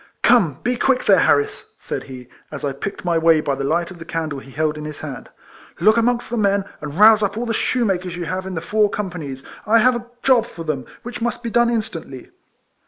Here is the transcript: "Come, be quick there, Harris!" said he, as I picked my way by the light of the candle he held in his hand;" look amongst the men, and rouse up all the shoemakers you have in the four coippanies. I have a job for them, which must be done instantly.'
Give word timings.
"Come, 0.33 0.57
be 0.63 0.77
quick 0.77 1.05
there, 1.05 1.19
Harris!" 1.19 1.73
said 1.77 2.05
he, 2.05 2.27
as 2.49 2.65
I 2.65 2.71
picked 2.71 3.05
my 3.05 3.19
way 3.19 3.39
by 3.39 3.53
the 3.53 3.63
light 3.63 3.91
of 3.91 3.99
the 3.99 4.03
candle 4.03 4.39
he 4.39 4.49
held 4.49 4.75
in 4.75 4.83
his 4.85 5.01
hand;" 5.01 5.29
look 5.79 5.95
amongst 5.95 6.31
the 6.31 6.37
men, 6.37 6.65
and 6.81 6.97
rouse 6.97 7.21
up 7.21 7.37
all 7.37 7.45
the 7.45 7.53
shoemakers 7.53 8.15
you 8.15 8.25
have 8.25 8.47
in 8.47 8.55
the 8.55 8.61
four 8.61 8.89
coippanies. 8.89 9.43
I 9.67 9.77
have 9.77 9.95
a 9.95 10.07
job 10.23 10.47
for 10.47 10.63
them, 10.63 10.87
which 11.03 11.21
must 11.21 11.43
be 11.43 11.51
done 11.51 11.69
instantly.' 11.69 12.31